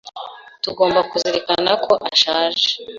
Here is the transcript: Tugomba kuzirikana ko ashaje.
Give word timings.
Tugomba 0.63 0.99
kuzirikana 1.11 1.71
ko 1.85 1.93
ashaje. 2.11 2.67